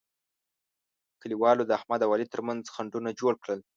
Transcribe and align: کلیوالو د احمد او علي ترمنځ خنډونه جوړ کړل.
کلیوالو 1.21 1.63
د 1.67 1.71
احمد 1.79 1.99
او 2.03 2.11
علي 2.15 2.27
ترمنځ 2.33 2.63
خنډونه 2.73 3.09
جوړ 3.19 3.33
کړل. 3.43 3.59